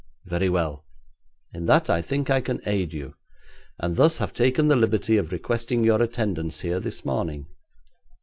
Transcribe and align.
Very 0.25 0.49
well. 0.49 0.83
In 1.53 1.67
that 1.67 1.87
I 1.87 2.01
think 2.01 2.31
I 2.31 2.41
can 2.41 2.59
aid 2.65 2.91
you, 2.91 3.13
and 3.77 3.97
thus 3.97 4.17
have 4.17 4.33
taken 4.33 4.67
the 4.67 4.75
liberty 4.75 5.15
of 5.17 5.31
requesting 5.31 5.83
your 5.83 6.01
attendance 6.01 6.61
here 6.61 6.79
this 6.79 7.05
morning. 7.05 7.45